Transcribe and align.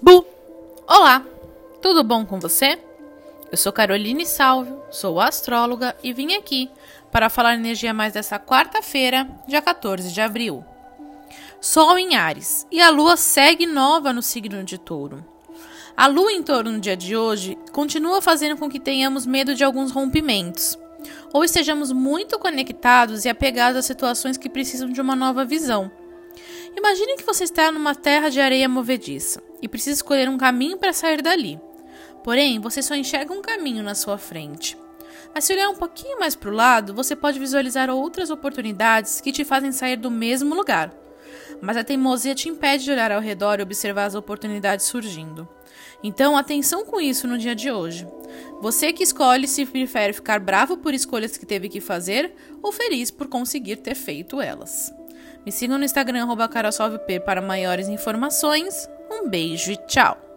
Bu! 0.00 0.24
Olá! 0.86 1.24
Tudo 1.82 2.04
bom 2.04 2.24
com 2.24 2.38
você? 2.38 2.78
Eu 3.50 3.58
sou 3.58 3.72
Caroline 3.72 4.24
Salvio, 4.24 4.80
sou 4.92 5.20
astróloga 5.20 5.96
e 6.04 6.12
vim 6.12 6.34
aqui 6.34 6.70
para 7.10 7.28
falar 7.28 7.54
energia 7.54 7.92
mais 7.92 8.12
dessa 8.12 8.38
quarta-feira, 8.38 9.28
dia 9.48 9.60
14 9.60 10.12
de 10.12 10.20
abril. 10.20 10.64
Sol 11.60 11.98
em 11.98 12.14
Ares 12.14 12.64
e 12.70 12.80
a 12.80 12.90
lua 12.90 13.16
segue 13.16 13.66
nova 13.66 14.12
no 14.12 14.22
signo 14.22 14.62
de 14.62 14.78
Touro. 14.78 15.24
A 15.96 16.06
lua 16.06 16.30
em 16.30 16.44
Touro 16.44 16.70
no 16.70 16.78
dia 16.78 16.96
de 16.96 17.16
hoje 17.16 17.58
continua 17.72 18.22
fazendo 18.22 18.56
com 18.56 18.68
que 18.68 18.78
tenhamos 18.78 19.26
medo 19.26 19.52
de 19.52 19.64
alguns 19.64 19.90
rompimentos, 19.90 20.78
ou 21.32 21.42
estejamos 21.42 21.90
muito 21.90 22.38
conectados 22.38 23.24
e 23.24 23.28
apegados 23.28 23.76
a 23.78 23.82
situações 23.82 24.36
que 24.36 24.48
precisam 24.48 24.90
de 24.90 25.00
uma 25.00 25.16
nova 25.16 25.44
visão. 25.44 25.90
Imagine 26.78 27.16
que 27.16 27.26
você 27.26 27.42
está 27.42 27.72
numa 27.72 27.92
terra 27.92 28.28
de 28.28 28.40
areia 28.40 28.68
movediça 28.68 29.42
e 29.60 29.66
precisa 29.66 29.96
escolher 29.96 30.28
um 30.28 30.38
caminho 30.38 30.78
para 30.78 30.92
sair 30.92 31.20
dali. 31.20 31.60
Porém, 32.22 32.60
você 32.60 32.80
só 32.80 32.94
enxerga 32.94 33.34
um 33.34 33.42
caminho 33.42 33.82
na 33.82 33.96
sua 33.96 34.16
frente. 34.16 34.78
Mas 35.34 35.42
se 35.42 35.52
olhar 35.52 35.70
um 35.70 35.74
pouquinho 35.74 36.20
mais 36.20 36.36
para 36.36 36.48
o 36.48 36.54
lado, 36.54 36.94
você 36.94 37.16
pode 37.16 37.40
visualizar 37.40 37.90
outras 37.90 38.30
oportunidades 38.30 39.20
que 39.20 39.32
te 39.32 39.44
fazem 39.44 39.72
sair 39.72 39.96
do 39.96 40.08
mesmo 40.08 40.54
lugar. 40.54 40.94
Mas 41.60 41.76
a 41.76 41.82
teimosia 41.82 42.32
te 42.32 42.48
impede 42.48 42.84
de 42.84 42.92
olhar 42.92 43.10
ao 43.10 43.20
redor 43.20 43.58
e 43.58 43.64
observar 43.64 44.04
as 44.04 44.14
oportunidades 44.14 44.86
surgindo. 44.86 45.48
Então, 46.00 46.36
atenção 46.36 46.84
com 46.84 47.00
isso 47.00 47.26
no 47.26 47.38
dia 47.38 47.56
de 47.56 47.72
hoje. 47.72 48.06
Você 48.60 48.92
que 48.92 49.02
escolhe 49.02 49.48
se 49.48 49.66
prefere 49.66 50.12
ficar 50.12 50.38
bravo 50.38 50.76
por 50.76 50.94
escolhas 50.94 51.36
que 51.36 51.44
teve 51.44 51.68
que 51.68 51.80
fazer 51.80 52.32
ou 52.62 52.70
feliz 52.70 53.10
por 53.10 53.26
conseguir 53.26 53.78
ter 53.78 53.96
feito 53.96 54.40
elas. 54.40 54.92
Me 55.44 55.52
sigam 55.52 55.78
no 55.78 55.84
Instagram, 55.84 56.26
carolsolvep, 56.48 57.20
para 57.20 57.40
maiores 57.40 57.88
informações. 57.88 58.88
Um 59.10 59.28
beijo 59.28 59.72
e 59.72 59.76
tchau! 59.76 60.27